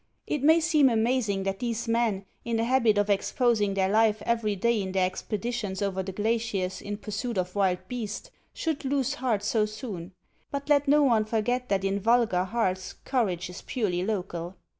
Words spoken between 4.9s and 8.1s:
their expeditions over the glaciers in pursuit of wild